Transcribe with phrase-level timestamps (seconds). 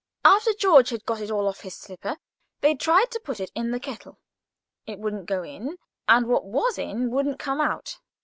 [0.25, 2.17] After George had got it off his slipper,
[2.61, 4.17] they tried to put it in the kettle.
[4.87, 5.77] It wouldn't go in,
[6.07, 7.99] and what was in wouldn't come out.